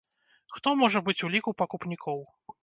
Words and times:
Хто 0.55 0.73
можа 0.79 0.99
быць 1.09 1.17
у 1.27 1.29
ліку 1.35 1.55
пакупнікоў? 1.61 2.19